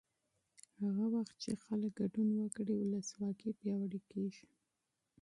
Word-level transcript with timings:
هغه 0.79 1.03
مهال 1.13 1.27
چې 1.41 1.61
خلک 1.63 1.91
ګډون 1.99 2.29
وکړي، 2.39 2.73
ولسواکي 2.77 3.49
پیاوړې 3.59 3.99
کېږي. 4.11 4.45